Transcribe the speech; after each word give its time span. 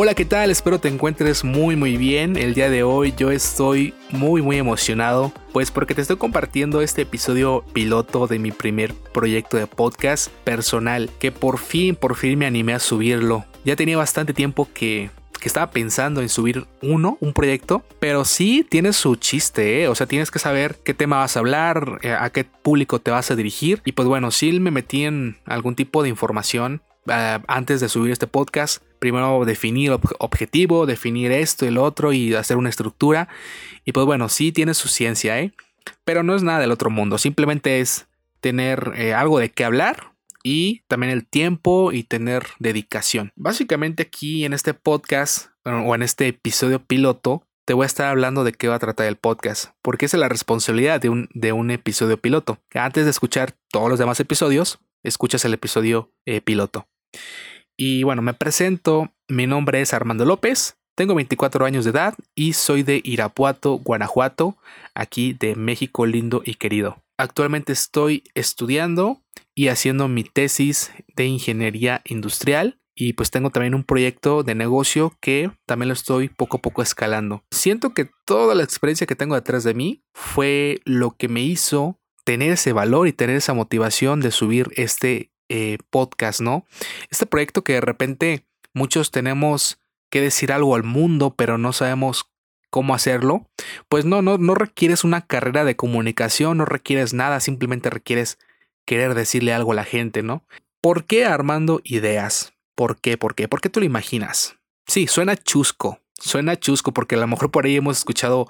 Hola, 0.00 0.14
¿qué 0.14 0.24
tal? 0.24 0.52
Espero 0.52 0.78
te 0.78 0.86
encuentres 0.86 1.42
muy 1.42 1.74
muy 1.74 1.96
bien. 1.96 2.36
El 2.36 2.54
día 2.54 2.70
de 2.70 2.84
hoy 2.84 3.12
yo 3.16 3.32
estoy 3.32 3.94
muy 4.10 4.42
muy 4.42 4.56
emocionado, 4.56 5.32
pues 5.52 5.72
porque 5.72 5.92
te 5.92 6.02
estoy 6.02 6.18
compartiendo 6.18 6.82
este 6.82 7.02
episodio 7.02 7.64
piloto 7.72 8.28
de 8.28 8.38
mi 8.38 8.52
primer 8.52 8.94
proyecto 8.94 9.56
de 9.56 9.66
podcast 9.66 10.28
personal, 10.44 11.10
que 11.18 11.32
por 11.32 11.58
fin, 11.58 11.96
por 11.96 12.14
fin 12.14 12.38
me 12.38 12.46
animé 12.46 12.74
a 12.74 12.78
subirlo. 12.78 13.44
Ya 13.64 13.74
tenía 13.74 13.96
bastante 13.96 14.32
tiempo 14.32 14.68
que 14.72 15.10
que 15.40 15.48
estaba 15.48 15.70
pensando 15.72 16.20
en 16.20 16.28
subir 16.28 16.66
uno, 16.80 17.16
un 17.20 17.32
proyecto, 17.32 17.82
pero 17.98 18.24
sí 18.24 18.64
tiene 18.68 18.92
su 18.92 19.16
chiste, 19.16 19.82
¿eh? 19.82 19.88
o 19.88 19.94
sea, 19.94 20.06
tienes 20.06 20.30
que 20.30 20.38
saber 20.38 20.76
qué 20.84 20.94
tema 20.94 21.18
vas 21.18 21.36
a 21.36 21.40
hablar, 21.40 22.00
eh, 22.02 22.12
a 22.12 22.30
qué 22.30 22.44
público 22.44 22.98
te 23.00 23.12
vas 23.12 23.30
a 23.30 23.36
dirigir. 23.36 23.80
Y 23.84 23.92
pues 23.92 24.08
bueno, 24.08 24.32
sí 24.32 24.58
me 24.58 24.72
metí 24.72 25.04
en 25.04 25.38
algún 25.44 25.76
tipo 25.76 26.02
de 26.02 26.08
información 26.08 26.82
eh, 27.10 27.38
antes 27.46 27.80
de 27.80 27.88
subir 27.88 28.12
este 28.12 28.26
podcast, 28.26 28.82
primero 28.98 29.44
definir 29.44 29.92
objetivo, 30.18 30.86
definir 30.86 31.32
esto 31.32 31.66
y 31.66 31.70
lo 31.70 31.82
otro 31.82 32.12
y 32.12 32.34
hacer 32.34 32.56
una 32.56 32.68
estructura. 32.68 33.28
Y 33.84 33.92
pues 33.92 34.06
bueno, 34.06 34.28
sí 34.28 34.52
tiene 34.52 34.74
su 34.74 34.88
ciencia, 34.88 35.40
¿eh? 35.40 35.52
Pero 36.04 36.22
no 36.22 36.34
es 36.34 36.42
nada 36.42 36.58
del 36.60 36.72
otro 36.72 36.90
mundo, 36.90 37.18
simplemente 37.18 37.80
es 37.80 38.06
tener 38.40 38.92
eh, 38.96 39.14
algo 39.14 39.38
de 39.38 39.50
qué 39.50 39.64
hablar 39.64 40.12
y 40.42 40.82
también 40.88 41.12
el 41.12 41.26
tiempo 41.26 41.92
y 41.92 42.04
tener 42.04 42.46
dedicación. 42.58 43.32
Básicamente 43.36 44.04
aquí 44.04 44.44
en 44.44 44.52
este 44.52 44.74
podcast 44.74 45.48
o 45.64 45.94
en 45.94 46.02
este 46.02 46.28
episodio 46.28 46.82
piloto 46.84 47.42
te 47.64 47.74
voy 47.74 47.84
a 47.84 47.86
estar 47.86 48.08
hablando 48.08 48.44
de 48.44 48.52
qué 48.52 48.66
va 48.68 48.76
a 48.76 48.78
tratar 48.78 49.06
el 49.06 49.16
podcast, 49.16 49.72
porque 49.82 50.06
esa 50.06 50.16
es 50.16 50.20
la 50.22 50.30
responsabilidad 50.30 51.02
de 51.02 51.10
un, 51.10 51.28
de 51.34 51.52
un 51.52 51.70
episodio 51.70 52.18
piloto. 52.18 52.58
Antes 52.72 53.04
de 53.04 53.10
escuchar 53.10 53.54
todos 53.70 53.90
los 53.90 53.98
demás 53.98 54.18
episodios, 54.20 54.78
escuchas 55.02 55.44
el 55.44 55.52
episodio 55.52 56.10
eh, 56.24 56.40
piloto. 56.40 56.88
Y 57.76 58.02
bueno, 58.02 58.22
me 58.22 58.34
presento, 58.34 59.12
mi 59.28 59.46
nombre 59.46 59.80
es 59.80 59.94
Armando 59.94 60.24
López, 60.24 60.78
tengo 60.98 61.14
24 61.14 61.64
años 61.64 61.84
de 61.84 61.92
edad 61.92 62.14
y 62.34 62.54
soy 62.54 62.82
de 62.82 63.00
Irapuato, 63.04 63.74
Guanajuato, 63.74 64.56
aquí 64.94 65.32
de 65.32 65.54
México 65.54 66.06
lindo 66.06 66.42
y 66.44 66.54
querido. 66.54 67.04
Actualmente 67.16 67.72
estoy 67.72 68.24
estudiando 68.34 69.22
y 69.54 69.68
haciendo 69.68 70.08
mi 70.08 70.24
tesis 70.24 70.90
de 71.14 71.26
ingeniería 71.26 72.02
industrial 72.04 72.80
y 72.96 73.12
pues 73.12 73.30
tengo 73.30 73.50
también 73.50 73.76
un 73.76 73.84
proyecto 73.84 74.42
de 74.42 74.56
negocio 74.56 75.16
que 75.20 75.52
también 75.66 75.86
lo 75.86 75.94
estoy 75.94 76.30
poco 76.30 76.56
a 76.56 76.60
poco 76.60 76.82
escalando. 76.82 77.44
Siento 77.52 77.94
que 77.94 78.10
toda 78.24 78.56
la 78.56 78.64
experiencia 78.64 79.06
que 79.06 79.14
tengo 79.14 79.36
detrás 79.36 79.62
de 79.62 79.74
mí 79.74 80.02
fue 80.14 80.80
lo 80.84 81.12
que 81.12 81.28
me 81.28 81.42
hizo 81.42 82.00
tener 82.24 82.50
ese 82.50 82.72
valor 82.72 83.06
y 83.06 83.12
tener 83.12 83.36
esa 83.36 83.54
motivación 83.54 84.20
de 84.20 84.32
subir 84.32 84.70
este 84.74 85.30
eh, 85.48 85.78
podcast, 85.90 86.40
¿no? 86.40 86.66
Este 87.10 87.26
proyecto 87.26 87.64
que 87.64 87.74
de 87.74 87.80
repente 87.80 88.44
muchos 88.74 89.10
tenemos 89.10 89.78
que 90.10 90.20
decir 90.20 90.52
algo 90.52 90.74
al 90.74 90.84
mundo, 90.84 91.34
pero 91.36 91.58
no 91.58 91.72
sabemos 91.72 92.26
cómo 92.70 92.94
hacerlo, 92.94 93.46
pues 93.88 94.04
no, 94.04 94.22
no, 94.22 94.38
no 94.38 94.54
requieres 94.54 95.04
una 95.04 95.22
carrera 95.22 95.64
de 95.64 95.76
comunicación, 95.76 96.58
no 96.58 96.64
requieres 96.64 97.14
nada, 97.14 97.40
simplemente 97.40 97.90
requieres 97.90 98.38
querer 98.84 99.14
decirle 99.14 99.52
algo 99.52 99.72
a 99.72 99.76
la 99.76 99.84
gente, 99.84 100.22
¿no? 100.22 100.44
¿Por 100.80 101.04
qué 101.04 101.24
armando 101.24 101.80
ideas? 101.84 102.52
¿Por 102.74 103.00
qué? 103.00 103.16
¿Por 103.16 103.34
qué? 103.34 103.48
¿Por 103.48 103.60
qué 103.60 103.68
tú 103.68 103.80
lo 103.80 103.86
imaginas? 103.86 104.56
Sí, 104.86 105.06
suena 105.06 105.36
chusco, 105.36 106.00
suena 106.18 106.56
chusco 106.56 106.92
porque 106.92 107.16
a 107.16 107.18
lo 107.18 107.26
mejor 107.26 107.50
por 107.50 107.66
ahí 107.66 107.76
hemos 107.76 107.98
escuchado, 107.98 108.48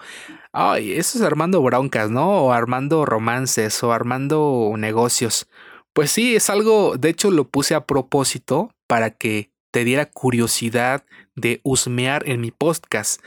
ay, 0.53 0.93
eso 0.93 1.19
es 1.19 1.25
armando 1.25 1.63
broncas, 1.63 2.11
¿no? 2.11 2.29
O 2.45 2.53
armando 2.53 3.05
romances 3.05 3.83
o 3.83 3.93
armando 3.93 4.73
negocios. 4.77 5.49
Pues 5.93 6.11
sí, 6.11 6.37
es 6.37 6.51
algo, 6.51 6.97
de 6.97 7.11
hecho 7.11 7.31
lo 7.31 7.49
puse 7.49 7.75
a 7.75 7.87
propósito 7.87 8.71
para 8.87 9.11
que 9.11 9.51
te 9.71 9.85
diera 9.85 10.07
curiosidad 10.07 11.05
de 11.35 11.61
husmear 11.63 12.29
en 12.29 12.41
mi 12.41 12.51
podcast. 12.51 13.21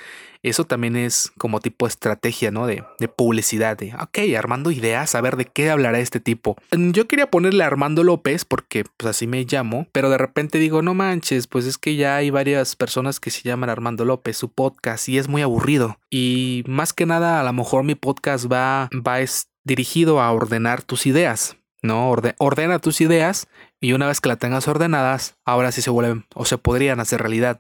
Eso 0.43 0.65
también 0.65 0.95
es 0.95 1.31
como 1.37 1.59
tipo 1.59 1.85
estrategia, 1.85 2.49
¿no? 2.49 2.65
De, 2.65 2.83
de, 2.99 3.07
publicidad, 3.07 3.77
de, 3.77 3.93
ok, 3.93 4.35
Armando 4.35 4.71
Ideas, 4.71 5.13
a 5.13 5.21
ver 5.21 5.35
de 5.35 5.45
qué 5.45 5.69
hablará 5.69 5.99
este 5.99 6.19
tipo. 6.19 6.57
Mm, 6.71 6.91
yo 6.91 7.07
quería 7.07 7.29
ponerle 7.29 7.63
Armando 7.63 8.03
López 8.03 8.43
porque 8.43 8.83
pues 8.97 9.11
así 9.11 9.27
me 9.27 9.45
llamo, 9.45 9.87
pero 9.91 10.09
de 10.09 10.17
repente 10.17 10.57
digo, 10.57 10.81
no 10.81 10.95
manches, 10.95 11.45
pues 11.45 11.65
es 11.65 11.77
que 11.77 11.95
ya 11.95 12.15
hay 12.15 12.31
varias 12.31 12.75
personas 12.75 13.19
que 13.19 13.29
se 13.29 13.43
llaman 13.43 13.69
Armando 13.69 14.03
López, 14.03 14.35
su 14.35 14.51
podcast, 14.51 15.07
y 15.09 15.19
es 15.19 15.27
muy 15.27 15.43
aburrido. 15.43 15.99
Y 16.09 16.63
más 16.65 16.93
que 16.93 17.05
nada, 17.05 17.39
a 17.39 17.43
lo 17.43 17.53
mejor 17.53 17.83
mi 17.83 17.93
podcast 17.93 18.51
va, 18.51 18.89
va 18.93 19.19
dirigido 19.63 20.21
a 20.21 20.31
ordenar 20.31 20.81
tus 20.81 21.05
ideas. 21.05 21.55
¿No? 21.81 22.09
ordena 22.09 22.79
tus 22.79 23.01
ideas 23.01 23.47
y 23.79 23.93
una 23.93 24.07
vez 24.07 24.21
que 24.21 24.29
las 24.29 24.37
tengas 24.37 24.67
ordenadas, 24.67 25.37
ahora 25.45 25.71
sí 25.71 25.81
se 25.81 25.89
vuelven 25.89 26.25
o 26.35 26.45
se 26.45 26.57
podrían 26.57 26.99
hacer 26.99 27.21
realidad. 27.21 27.59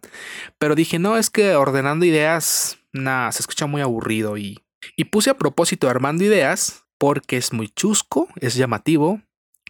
Pero 0.57 0.75
dije, 0.75 0.99
no, 0.99 1.17
es 1.17 1.29
que 1.29 1.55
ordenando 1.55 2.05
ideas, 2.05 2.79
nada, 2.93 3.31
se 3.31 3.41
escucha 3.41 3.65
muy 3.65 3.81
aburrido 3.81 4.37
y, 4.37 4.63
y 4.95 5.05
puse 5.05 5.31
a 5.31 5.37
propósito 5.37 5.89
armando 5.89 6.23
ideas 6.23 6.85
porque 6.97 7.37
es 7.37 7.51
muy 7.53 7.69
chusco, 7.69 8.27
es 8.35 8.55
llamativo, 8.55 9.21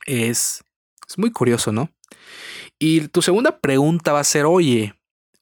es, 0.06 0.64
es 1.08 1.18
muy 1.18 1.32
curioso, 1.32 1.72
¿no? 1.72 1.90
Y 2.78 3.08
tu 3.08 3.22
segunda 3.22 3.60
pregunta 3.60 4.12
va 4.12 4.20
a 4.20 4.26
ser, 4.26 4.46
oye, 4.46 4.96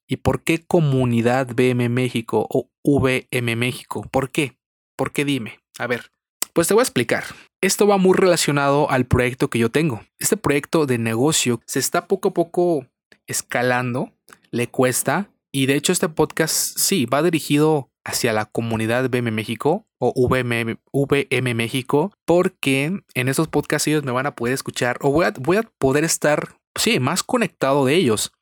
¿y 0.08 0.18
por 0.18 0.44
qué 0.44 0.64
comunidad 0.66 1.48
BM 1.56 1.90
México 1.90 2.48
o 2.50 2.70
VM 2.84 3.56
México? 3.56 4.06
¿Por 4.12 4.30
qué? 4.30 4.58
¿Por 4.96 5.14
qué 5.14 5.26
dime? 5.26 5.60
A 5.80 5.88
ver, 5.88 6.12
pues 6.60 6.68
te 6.68 6.74
voy 6.74 6.82
a 6.82 6.84
explicar. 6.84 7.24
Esto 7.62 7.88
va 7.88 7.96
muy 7.96 8.18
relacionado 8.18 8.92
al 8.92 9.06
proyecto 9.06 9.50
que 9.50 9.60
yo 9.60 9.72
tengo. 9.72 10.04
Este 10.20 10.36
proyecto 10.36 10.86
de 10.86 10.98
negocio 10.98 11.62
se 11.66 11.80
está 11.80 12.06
poco 12.06 12.28
a 12.28 12.34
poco 12.34 12.86
escalando, 13.28 14.12
le 14.52 14.68
cuesta, 14.68 15.32
y 15.54 15.68
de 15.68 15.76
hecho 15.76 15.94
este 15.94 16.10
podcast 16.10 16.78
sí 16.78 17.06
va 17.06 17.24
dirigido 17.24 17.90
hacia 18.04 18.34
la 18.34 18.44
comunidad 18.44 19.10
BM 19.10 19.32
México 19.32 19.88
o 20.00 20.12
VM, 20.28 20.80
VM 20.92 21.54
México, 21.54 22.12
porque 22.26 23.04
en 23.14 23.30
esos 23.30 23.48
podcasts 23.48 23.88
ellos 23.88 24.04
me 24.04 24.12
van 24.12 24.26
a 24.26 24.36
poder 24.36 24.54
escuchar 24.54 24.98
o 25.00 25.14
voy 25.14 25.28
a, 25.28 25.34
voy 25.40 25.56
a 25.56 25.64
poder 25.64 26.04
estar, 26.04 26.58
sí, 26.78 27.00
más 27.00 27.24
conectado 27.24 27.86
de 27.86 27.96
ellos. 27.96 28.34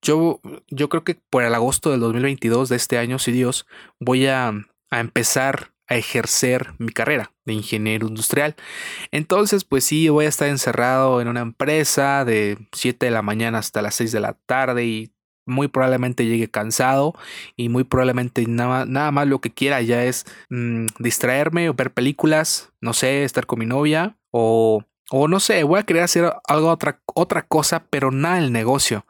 Yo, 0.00 0.40
yo 0.68 0.88
creo 0.88 1.02
que 1.02 1.18
por 1.30 1.42
el 1.42 1.52
agosto 1.52 1.90
del 1.90 1.98
2022 1.98 2.68
de 2.68 2.76
este 2.76 2.96
año, 2.96 3.18
si 3.18 3.32
Dios, 3.32 3.66
voy 3.98 4.28
a, 4.28 4.52
a 4.92 5.00
empezar 5.00 5.72
a 5.88 5.96
ejercer 5.96 6.74
mi 6.78 6.90
carrera 6.90 7.32
de 7.44 7.52
ingeniero 7.52 8.08
industrial. 8.08 8.56
Entonces, 9.10 9.64
pues 9.64 9.84
sí, 9.84 10.08
voy 10.08 10.26
a 10.26 10.28
estar 10.28 10.48
encerrado 10.48 11.20
en 11.20 11.28
una 11.28 11.40
empresa 11.40 12.24
de 12.24 12.58
7 12.72 13.06
de 13.06 13.12
la 13.12 13.22
mañana 13.22 13.58
hasta 13.58 13.82
las 13.82 13.94
6 13.94 14.12
de 14.12 14.20
la 14.20 14.34
tarde 14.46 14.84
y 14.84 15.12
muy 15.46 15.68
probablemente 15.68 16.26
llegue 16.26 16.50
cansado 16.50 17.14
y 17.56 17.68
muy 17.68 17.84
probablemente 17.84 18.44
nada, 18.46 18.84
nada 18.84 19.12
más 19.12 19.28
lo 19.28 19.40
que 19.40 19.52
quiera 19.52 19.80
ya 19.80 20.04
es 20.04 20.26
mm, 20.50 20.86
distraerme 20.98 21.68
o 21.68 21.74
ver 21.74 21.92
películas, 21.92 22.72
no 22.80 22.92
sé, 22.92 23.24
estar 23.24 23.46
con 23.46 23.60
mi 23.60 23.66
novia 23.66 24.16
o, 24.32 24.82
o 25.10 25.28
no 25.28 25.38
sé, 25.38 25.62
voy 25.62 25.78
a 25.78 25.84
querer 25.84 26.02
hacer 26.02 26.32
algo 26.48 26.68
otra, 26.68 27.00
otra 27.14 27.42
cosa, 27.42 27.84
pero 27.90 28.10
nada 28.10 28.38
el 28.38 28.52
negocio. 28.52 29.06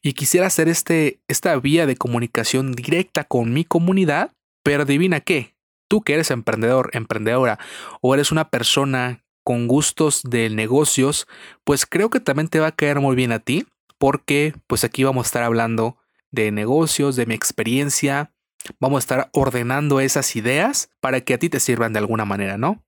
Y 0.00 0.12
quisiera 0.12 0.46
hacer 0.46 0.68
este, 0.68 1.20
esta 1.26 1.56
vía 1.56 1.86
de 1.86 1.96
comunicación 1.96 2.72
directa 2.72 3.24
con 3.24 3.52
mi 3.52 3.64
comunidad, 3.64 4.30
pero 4.62 4.84
adivina 4.84 5.18
qué, 5.20 5.56
tú 5.90 6.02
que 6.02 6.14
eres 6.14 6.30
emprendedor, 6.30 6.90
emprendedora, 6.92 7.58
o 8.00 8.14
eres 8.14 8.30
una 8.30 8.48
persona 8.48 9.24
con 9.42 9.66
gustos 9.66 10.22
de 10.22 10.48
negocios, 10.48 11.26
pues 11.64 11.84
creo 11.84 12.10
que 12.10 12.20
también 12.20 12.46
te 12.46 12.60
va 12.60 12.68
a 12.68 12.76
caer 12.76 13.00
muy 13.00 13.16
bien 13.16 13.32
a 13.32 13.40
ti, 13.40 13.66
porque 13.98 14.54
pues 14.68 14.84
aquí 14.84 15.02
vamos 15.02 15.26
a 15.26 15.28
estar 15.28 15.42
hablando 15.42 15.96
de 16.30 16.52
negocios, 16.52 17.16
de 17.16 17.26
mi 17.26 17.34
experiencia, 17.34 18.32
vamos 18.78 18.98
a 18.98 19.04
estar 19.04 19.30
ordenando 19.32 19.98
esas 19.98 20.36
ideas 20.36 20.92
para 21.00 21.22
que 21.22 21.34
a 21.34 21.38
ti 21.38 21.48
te 21.48 21.58
sirvan 21.58 21.92
de 21.92 21.98
alguna 21.98 22.24
manera, 22.24 22.56
¿no? 22.56 22.84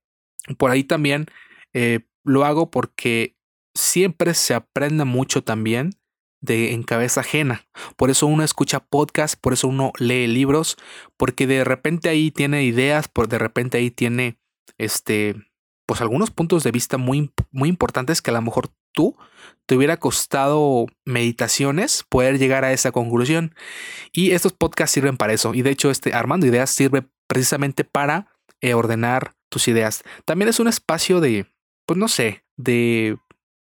Por 0.56 0.70
ahí 0.70 0.84
también 0.84 1.26
eh, 1.72 2.06
lo 2.22 2.44
hago 2.44 2.70
porque 2.70 3.36
siempre 3.74 4.34
se 4.34 4.54
aprende 4.54 5.04
mucho 5.04 5.42
también 5.42 5.90
de 6.42 6.74
en 6.74 6.82
cabeza 6.82 7.20
ajena. 7.20 7.64
Por 7.96 8.10
eso 8.10 8.26
uno 8.26 8.44
escucha 8.44 8.80
podcast, 8.80 9.36
por 9.40 9.54
eso 9.54 9.68
uno 9.68 9.92
lee 9.98 10.26
libros, 10.26 10.76
porque 11.16 11.46
de 11.46 11.64
repente 11.64 12.10
ahí 12.10 12.30
tiene 12.30 12.64
ideas, 12.64 13.08
por 13.08 13.28
de 13.28 13.38
repente 13.38 13.78
ahí 13.78 13.90
tiene 13.90 14.38
este 14.76 15.36
pues 15.86 16.00
algunos 16.00 16.30
puntos 16.30 16.62
de 16.62 16.70
vista 16.70 16.96
muy, 16.96 17.32
muy 17.50 17.68
importantes 17.68 18.22
que 18.22 18.30
a 18.30 18.34
lo 18.34 18.42
mejor 18.42 18.70
tú 18.92 19.16
te 19.66 19.76
hubiera 19.76 19.96
costado 19.96 20.86
meditaciones 21.04 22.04
poder 22.08 22.38
llegar 22.38 22.64
a 22.64 22.72
esa 22.72 22.92
conclusión. 22.92 23.54
Y 24.12 24.30
estos 24.30 24.52
podcasts 24.52 24.94
sirven 24.94 25.16
para 25.16 25.32
eso. 25.32 25.54
Y 25.54 25.62
de 25.62 25.70
hecho, 25.70 25.90
este 25.90 26.14
Armando 26.14 26.46
Ideas 26.46 26.70
sirve 26.70 27.04
precisamente 27.26 27.84
para 27.84 28.32
eh, 28.60 28.74
ordenar 28.74 29.34
tus 29.50 29.68
ideas. 29.68 30.02
También 30.24 30.48
es 30.48 30.60
un 30.60 30.68
espacio 30.68 31.20
de, 31.20 31.46
pues 31.86 31.98
no 31.98 32.08
sé, 32.08 32.44
de, 32.56 33.18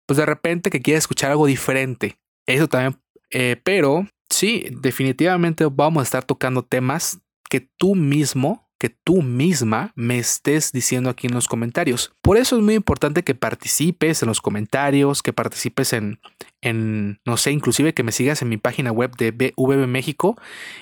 pues 0.06 0.18
de 0.18 0.26
repente 0.26 0.70
que 0.70 0.82
quieres 0.82 1.04
escuchar 1.04 1.32
algo 1.32 1.46
diferente. 1.46 2.20
Eso 2.48 2.68
también. 2.68 3.00
Eh, 3.32 3.60
pero 3.64 4.08
sí, 4.30 4.66
definitivamente 4.82 5.66
vamos 5.72 6.02
a 6.02 6.04
estar 6.04 6.24
tocando 6.24 6.64
temas 6.64 7.20
que 7.50 7.68
tú 7.78 7.96
mismo, 7.96 8.63
que 8.84 8.90
tú 8.90 9.22
misma 9.22 9.94
me 9.96 10.18
estés 10.18 10.74
diciendo 10.74 11.10
aquí 11.10 11.28
en 11.28 11.34
los 11.34 11.48
comentarios. 11.48 12.12
Por 12.22 12.36
eso 12.36 12.58
es 12.58 12.62
muy 12.62 12.74
importante 12.74 13.24
que 13.24 13.34
participes 13.34 14.22
en 14.22 14.28
los 14.28 14.42
comentarios, 14.42 15.24
que 15.24 15.32
participes 15.32 15.94
en, 15.94 16.20
en, 16.60 17.22
no 17.24 17.38
sé, 17.38 17.54
inclusive 17.54 17.94
que 17.94 18.04
me 18.04 18.12
sigas 18.12 18.42
en 18.42 18.50
mi 18.50 18.58
página 18.58 18.92
web 18.92 19.16
de 19.16 19.32
BVB 19.32 19.88
México 19.88 20.36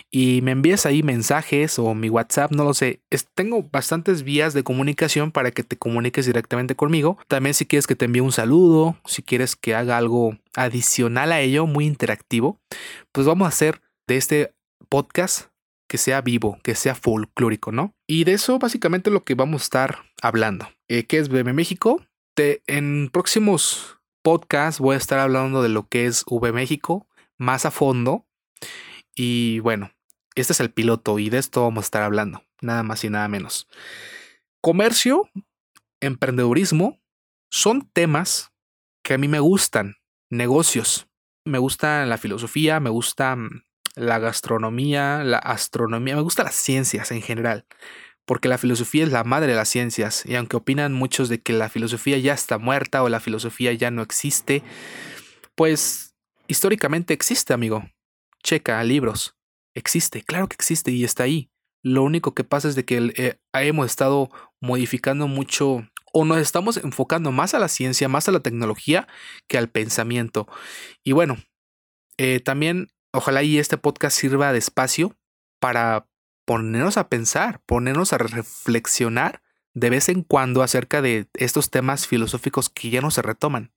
y 0.09 0.41
me 0.41 0.49
envíes 0.49 0.87
ahí 0.87 1.03
mensajes 1.03 1.77
o 1.77 1.93
mi 1.93 2.09
WhatsApp, 2.09 2.51
no 2.53 2.63
lo 2.63 2.73
sé. 2.73 3.03
tengo 3.35 3.61
bastantes 3.71 4.23
vías 4.23 4.55
de 4.55 4.63
comunicación 4.63 5.31
para 5.31 5.51
que 5.51 5.61
te 5.61 5.77
comuniques 5.77 6.25
directamente 6.25 6.73
conmigo. 6.73 7.19
También 7.27 7.53
si 7.53 7.67
quieres 7.67 7.85
que 7.85 7.95
te 7.95 8.05
envíe 8.05 8.21
un 8.21 8.31
saludo, 8.31 8.97
si 9.05 9.21
quieres 9.21 9.55
que 9.55 9.75
haga 9.75 9.97
algo 9.97 10.39
adicional 10.55 11.31
a 11.31 11.41
ello, 11.41 11.67
muy 11.67 11.85
interactivo, 11.85 12.59
pues 13.11 13.27
vamos 13.27 13.45
a 13.45 13.49
hacer 13.49 13.83
de 14.07 14.17
este 14.17 14.55
podcast 14.89 15.50
que 15.91 15.97
sea 15.97 16.21
vivo, 16.21 16.57
que 16.63 16.73
sea 16.73 16.95
folclórico, 16.95 17.73
¿no? 17.73 17.93
Y 18.07 18.23
de 18.23 18.31
eso 18.31 18.57
básicamente 18.59 19.11
lo 19.11 19.25
que 19.25 19.35
vamos 19.35 19.61
a 19.61 19.65
estar 19.65 19.97
hablando. 20.21 20.69
Eh, 20.87 21.05
¿Qué 21.05 21.17
es 21.17 21.27
BB 21.27 21.53
México? 21.53 22.01
en 22.37 23.09
próximos 23.11 23.99
podcast 24.23 24.79
voy 24.79 24.95
a 24.95 24.97
estar 24.97 25.19
hablando 25.19 25.61
de 25.61 25.69
lo 25.69 25.89
que 25.89 26.05
es 26.05 26.23
V 26.27 26.53
México 26.53 27.07
más 27.37 27.65
a 27.65 27.71
fondo. 27.71 28.25
Y 29.13 29.59
bueno, 29.59 29.91
este 30.33 30.53
es 30.53 30.61
el 30.61 30.71
piloto 30.71 31.19
y 31.19 31.29
de 31.29 31.39
esto 31.39 31.63
vamos 31.63 31.83
a 31.83 31.87
estar 31.87 32.03
hablando, 32.03 32.41
nada 32.61 32.83
más 32.83 33.03
y 33.03 33.09
nada 33.09 33.27
menos. 33.27 33.67
Comercio, 34.61 35.29
emprendedurismo, 35.99 37.01
son 37.51 37.89
temas 37.91 38.53
que 39.03 39.15
a 39.15 39.17
mí 39.17 39.27
me 39.27 39.41
gustan. 39.41 39.97
Negocios, 40.29 41.09
me 41.45 41.57
gusta 41.57 42.05
la 42.05 42.17
filosofía, 42.17 42.79
me 42.79 42.89
gusta 42.89 43.35
mm, 43.35 43.63
la 43.95 44.19
gastronomía, 44.19 45.23
la 45.23 45.37
astronomía, 45.37 46.15
me 46.15 46.21
gusta 46.21 46.43
las 46.43 46.55
ciencias 46.55 47.11
en 47.11 47.21
general 47.21 47.65
porque 48.25 48.47
la 48.47 48.57
filosofía 48.57 49.03
es 49.03 49.11
la 49.11 49.23
madre 49.23 49.47
de 49.47 49.55
las 49.55 49.67
ciencias, 49.67 50.25
y 50.25 50.35
aunque 50.35 50.55
opinan 50.55 50.93
muchos 50.93 51.27
de 51.27 51.41
que 51.41 51.53
la 51.53 51.67
filosofía 51.67 52.17
ya 52.17 52.33
está 52.33 52.57
muerta 52.57 53.03
o 53.03 53.09
la 53.09 53.19
filosofía 53.19 53.73
ya 53.73 53.91
no 53.91 54.01
existe, 54.01 54.63
pues 55.55 56.15
históricamente 56.47 57.13
existe, 57.13 57.53
amigo. 57.53 57.89
Checa 58.43 58.81
libros. 58.83 59.35
Existe, 59.75 60.21
claro 60.23 60.47
que 60.47 60.55
existe 60.55 60.91
y 60.91 61.03
está 61.03 61.23
ahí. 61.23 61.49
Lo 61.83 62.03
único 62.03 62.33
que 62.33 62.43
pasa 62.43 62.67
es 62.67 62.75
de 62.75 62.85
que 62.85 63.11
eh, 63.17 63.39
hemos 63.53 63.87
estado 63.87 64.29
modificando 64.59 65.27
mucho 65.27 65.87
o 66.13 66.25
nos 66.25 66.37
estamos 66.39 66.77
enfocando 66.77 67.31
más 67.31 67.53
a 67.53 67.59
la 67.59 67.67
ciencia, 67.67 68.07
más 68.07 68.27
a 68.27 68.31
la 68.31 68.41
tecnología 68.41 69.07
que 69.47 69.57
al 69.57 69.69
pensamiento. 69.69 70.47
Y 71.03 71.13
bueno, 71.13 71.37
eh, 72.17 72.39
también 72.39 72.91
ojalá 73.13 73.43
y 73.43 73.57
este 73.57 73.77
podcast 73.77 74.17
sirva 74.17 74.51
de 74.51 74.59
espacio 74.59 75.15
para 75.59 76.07
ponernos 76.45 76.97
a 76.97 77.07
pensar, 77.09 77.61
ponernos 77.65 78.13
a 78.13 78.17
reflexionar 78.17 79.41
de 79.73 79.89
vez 79.89 80.09
en 80.09 80.23
cuando 80.23 80.63
acerca 80.63 81.01
de 81.01 81.27
estos 81.33 81.69
temas 81.69 82.07
filosóficos 82.07 82.69
que 82.69 82.89
ya 82.89 83.01
no 83.01 83.11
se 83.11 83.21
retoman. 83.21 83.71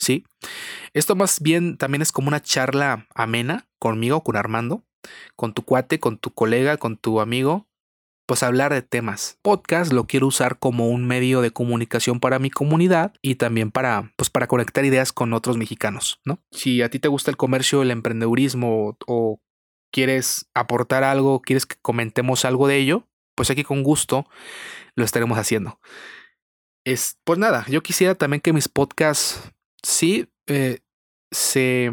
¿Sí? 0.00 0.24
Esto 0.92 1.16
más 1.16 1.40
bien 1.40 1.76
también 1.76 2.02
es 2.02 2.12
como 2.12 2.28
una 2.28 2.40
charla 2.40 3.08
amena 3.14 3.66
conmigo, 3.78 4.22
con 4.22 4.36
Armando, 4.36 4.84
con 5.34 5.54
tu 5.54 5.64
cuate, 5.64 5.98
con 5.98 6.18
tu 6.18 6.32
colega, 6.32 6.76
con 6.76 6.96
tu 6.96 7.20
amigo, 7.20 7.67
pues 8.28 8.42
hablar 8.42 8.74
de 8.74 8.82
temas. 8.82 9.38
Podcast 9.40 9.90
lo 9.90 10.06
quiero 10.06 10.26
usar 10.26 10.58
como 10.58 10.90
un 10.90 11.06
medio 11.06 11.40
de 11.40 11.50
comunicación 11.50 12.20
para 12.20 12.38
mi 12.38 12.50
comunidad 12.50 13.14
y 13.22 13.36
también 13.36 13.70
para, 13.70 14.12
pues 14.16 14.28
para 14.28 14.46
conectar 14.46 14.84
ideas 14.84 15.14
con 15.14 15.32
otros 15.32 15.56
mexicanos, 15.56 16.20
¿no? 16.26 16.38
Si 16.50 16.82
a 16.82 16.90
ti 16.90 16.98
te 16.98 17.08
gusta 17.08 17.30
el 17.30 17.38
comercio, 17.38 17.80
el 17.80 17.90
emprendedurismo 17.90 18.98
o 19.06 19.40
quieres 19.90 20.50
aportar 20.52 21.04
algo, 21.04 21.40
quieres 21.40 21.64
que 21.64 21.76
comentemos 21.80 22.44
algo 22.44 22.68
de 22.68 22.76
ello, 22.76 23.08
pues 23.34 23.50
aquí 23.50 23.64
con 23.64 23.82
gusto 23.82 24.28
lo 24.94 25.04
estaremos 25.04 25.38
haciendo. 25.38 25.80
Es, 26.84 27.18
pues 27.24 27.38
nada, 27.38 27.64
yo 27.66 27.82
quisiera 27.82 28.14
también 28.14 28.42
que 28.42 28.52
mis 28.52 28.68
podcasts 28.68 29.40
sí 29.82 30.28
eh, 30.46 30.80
se, 31.30 31.90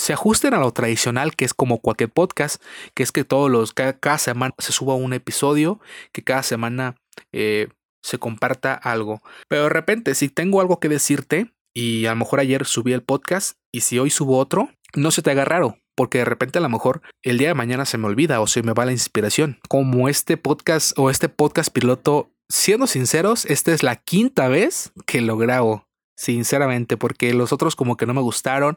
se 0.00 0.14
ajusten 0.14 0.54
a 0.54 0.58
lo 0.58 0.72
tradicional, 0.72 1.36
que 1.36 1.44
es 1.44 1.52
como 1.52 1.78
cualquier 1.78 2.08
podcast, 2.08 2.62
que 2.94 3.02
es 3.02 3.12
que 3.12 3.22
todos 3.22 3.50
los, 3.50 3.74
cada, 3.74 4.18
semana 4.18 4.54
se 4.56 4.72
suba 4.72 4.94
un 4.94 5.12
episodio, 5.12 5.78
que 6.12 6.24
cada 6.24 6.42
semana 6.42 6.96
eh, 7.32 7.68
se 8.02 8.16
comparta 8.16 8.72
algo. 8.72 9.20
Pero 9.48 9.64
de 9.64 9.68
repente, 9.68 10.14
si 10.14 10.30
tengo 10.30 10.62
algo 10.62 10.80
que 10.80 10.88
decirte, 10.88 11.52
y 11.74 12.06
a 12.06 12.10
lo 12.10 12.16
mejor 12.16 12.40
ayer 12.40 12.64
subí 12.64 12.94
el 12.94 13.02
podcast, 13.02 13.58
y 13.72 13.82
si 13.82 13.98
hoy 13.98 14.08
subo 14.08 14.38
otro, 14.38 14.70
no 14.96 15.10
se 15.10 15.20
te 15.20 15.32
haga 15.32 15.44
raro, 15.44 15.76
porque 15.94 16.18
de 16.18 16.24
repente 16.24 16.58
a 16.58 16.62
lo 16.62 16.70
mejor 16.70 17.02
el 17.22 17.36
día 17.36 17.48
de 17.48 17.54
mañana 17.54 17.84
se 17.84 17.98
me 17.98 18.06
olvida 18.06 18.40
o 18.40 18.46
se 18.46 18.62
me 18.62 18.72
va 18.72 18.86
la 18.86 18.92
inspiración. 18.92 19.60
Como 19.68 20.08
este 20.08 20.38
podcast 20.38 20.98
o 20.98 21.10
este 21.10 21.28
podcast 21.28 21.70
piloto, 21.70 22.32
siendo 22.48 22.86
sinceros, 22.86 23.44
esta 23.44 23.72
es 23.72 23.82
la 23.82 23.96
quinta 23.96 24.48
vez 24.48 24.92
que 25.06 25.20
lo 25.20 25.36
grabo, 25.36 25.84
sinceramente, 26.20 26.98
porque 26.98 27.32
los 27.32 27.50
otros 27.50 27.74
como 27.74 27.96
que 27.96 28.04
no 28.04 28.12
me 28.12 28.20
gustaron, 28.20 28.76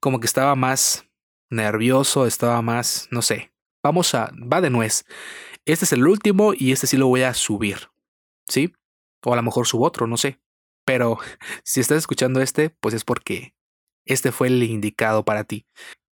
como 0.00 0.18
que 0.18 0.26
estaba 0.26 0.56
más 0.56 1.06
nervioso, 1.48 2.26
estaba 2.26 2.60
más, 2.60 3.06
no 3.12 3.22
sé. 3.22 3.52
Vamos 3.84 4.14
a, 4.16 4.32
va 4.52 4.60
de 4.60 4.70
nuez. 4.70 5.04
Este 5.64 5.84
es 5.84 5.92
el 5.92 6.04
último 6.04 6.54
y 6.56 6.72
este 6.72 6.88
sí 6.88 6.96
lo 6.96 7.06
voy 7.06 7.22
a 7.22 7.34
subir, 7.34 7.90
¿sí? 8.48 8.74
O 9.24 9.32
a 9.32 9.36
lo 9.36 9.44
mejor 9.44 9.68
subo 9.68 9.86
otro, 9.86 10.08
no 10.08 10.16
sé. 10.16 10.40
Pero 10.84 11.18
si 11.64 11.78
estás 11.78 11.98
escuchando 11.98 12.40
este, 12.40 12.70
pues 12.70 12.94
es 12.94 13.04
porque 13.04 13.54
este 14.04 14.32
fue 14.32 14.48
el 14.48 14.60
indicado 14.64 15.24
para 15.24 15.44
ti. 15.44 15.66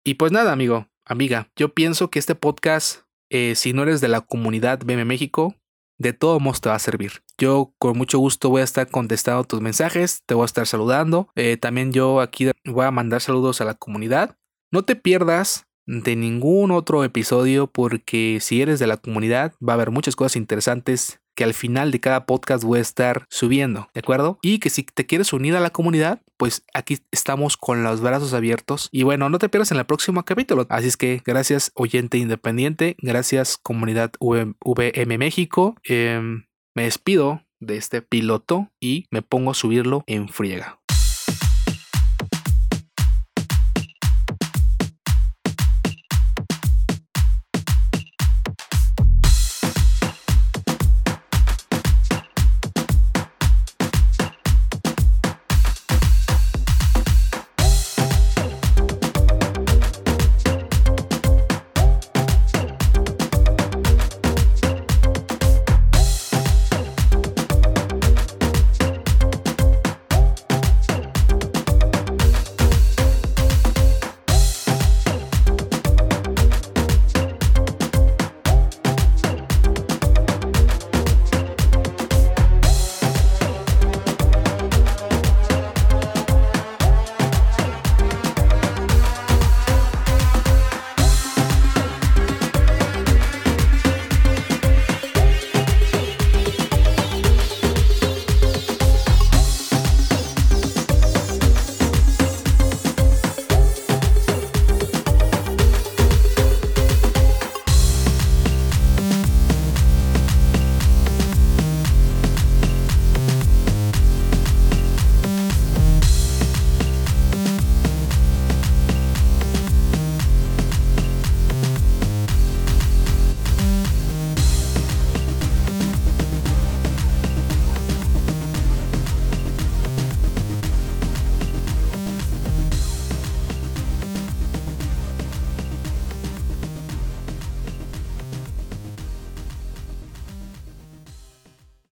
Y 0.04 0.14
pues 0.14 0.30
nada, 0.30 0.52
amigo, 0.52 0.86
amiga, 1.04 1.50
yo 1.56 1.74
pienso 1.74 2.10
que 2.10 2.20
este 2.20 2.36
podcast, 2.36 3.02
eh, 3.28 3.56
si 3.56 3.72
no 3.72 3.82
eres 3.82 4.00
de 4.00 4.06
la 4.06 4.20
comunidad 4.20 4.78
BM 4.84 5.04
México, 5.04 5.56
de 6.00 6.14
todo 6.14 6.40
modo 6.40 6.58
te 6.58 6.70
va 6.70 6.74
a 6.74 6.80
servir. 6.80 7.22
Yo 7.38 7.74
con 7.78 7.96
mucho 7.96 8.18
gusto 8.18 8.48
voy 8.48 8.62
a 8.62 8.64
estar 8.64 8.88
contestando 8.88 9.44
tus 9.44 9.60
mensajes, 9.60 10.22
te 10.26 10.34
voy 10.34 10.42
a 10.42 10.46
estar 10.46 10.66
saludando. 10.66 11.28
Eh, 11.36 11.58
también 11.58 11.92
yo 11.92 12.20
aquí 12.20 12.50
voy 12.64 12.86
a 12.86 12.90
mandar 12.90 13.20
saludos 13.20 13.60
a 13.60 13.66
la 13.66 13.74
comunidad. 13.74 14.36
No 14.72 14.82
te 14.82 14.96
pierdas 14.96 15.66
de 15.86 16.16
ningún 16.16 16.70
otro 16.70 17.04
episodio 17.04 17.66
porque 17.66 18.38
si 18.40 18.62
eres 18.62 18.78
de 18.78 18.86
la 18.86 18.96
comunidad 18.96 19.52
va 19.66 19.74
a 19.74 19.74
haber 19.74 19.90
muchas 19.90 20.16
cosas 20.16 20.36
interesantes 20.36 21.19
que 21.34 21.44
al 21.44 21.54
final 21.54 21.90
de 21.90 22.00
cada 22.00 22.26
podcast 22.26 22.64
voy 22.64 22.78
a 22.78 22.82
estar 22.82 23.24
subiendo, 23.30 23.88
¿de 23.94 24.00
acuerdo? 24.00 24.38
Y 24.42 24.58
que 24.58 24.70
si 24.70 24.82
te 24.82 25.06
quieres 25.06 25.32
unir 25.32 25.56
a 25.56 25.60
la 25.60 25.70
comunidad, 25.70 26.20
pues 26.36 26.64
aquí 26.74 26.98
estamos 27.10 27.56
con 27.56 27.82
los 27.82 28.00
brazos 28.00 28.34
abiertos. 28.34 28.88
Y 28.92 29.02
bueno, 29.02 29.28
no 29.28 29.38
te 29.38 29.48
pierdas 29.48 29.70
en 29.72 29.78
el 29.78 29.86
próximo 29.86 30.24
capítulo. 30.24 30.66
Así 30.70 30.88
es 30.88 30.96
que 30.96 31.22
gracias 31.24 31.72
oyente 31.74 32.18
independiente, 32.18 32.96
gracias 33.00 33.58
comunidad 33.58 34.12
VM 34.20 35.18
México. 35.18 35.76
Em, 35.84 36.46
me 36.74 36.84
despido 36.84 37.42
de 37.60 37.76
este 37.76 38.02
piloto 38.02 38.70
y 38.80 39.06
me 39.10 39.22
pongo 39.22 39.50
a 39.50 39.54
subirlo 39.54 40.02
en 40.06 40.28
friega. 40.28 40.79